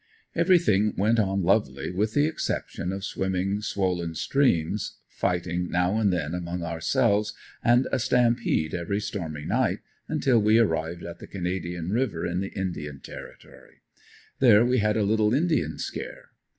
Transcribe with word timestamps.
Everything 0.33 0.95
went 0.97 1.19
on 1.19 1.43
lovely 1.43 1.91
with 1.91 2.15
the 2.15 2.25
exception 2.25 2.91
of 2.91 3.03
swimming 3.05 3.61
swollen 3.61 4.15
streams, 4.15 4.97
fighting 5.07 5.69
now 5.69 5.97
and 5.99 6.11
then 6.11 6.33
among 6.33 6.63
ourselves 6.63 7.35
and 7.63 7.87
a 7.91 7.99
stampede 7.99 8.73
every 8.73 8.99
stormy 8.99 9.45
night, 9.45 9.81
until 10.07 10.39
we 10.41 10.57
arrived 10.57 11.05
on 11.05 11.13
the 11.19 11.27
Canadian 11.27 11.91
river 11.91 12.25
in 12.25 12.39
the 12.39 12.47
Indian 12.51 12.99
territory; 12.99 13.81
there 14.39 14.65
we 14.65 14.79
had 14.79 14.97
a 14.97 15.03
little 15.03 15.35
indian 15.35 15.77
scare. 15.77 16.31